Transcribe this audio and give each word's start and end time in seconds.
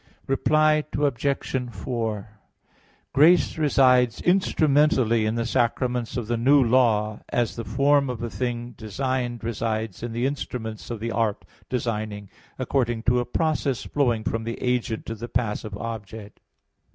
Reply 0.25 0.83
Obj. 0.97 1.69
4: 1.69 2.29
Grace 3.13 3.55
resides 3.59 4.19
instrumentally 4.23 5.27
in 5.27 5.35
the 5.35 5.45
sacraments 5.45 6.17
of 6.17 6.25
the 6.25 6.37
New 6.37 6.59
Law, 6.63 7.19
as 7.29 7.55
the 7.55 7.63
form 7.63 8.09
of 8.09 8.23
a 8.23 8.29
thing 8.31 8.71
designed 8.75 9.43
resides 9.43 10.01
in 10.01 10.11
the 10.11 10.25
instruments 10.25 10.89
of 10.89 11.01
the 11.01 11.11
art 11.11 11.45
designing, 11.69 12.31
according 12.57 13.03
to 13.03 13.19
a 13.19 13.25
process 13.25 13.83
flowing 13.85 14.23
from 14.23 14.43
the 14.43 14.59
agent 14.59 15.05
to 15.05 15.13
the 15.13 15.29
passive 15.29 15.77
object. 15.77 16.39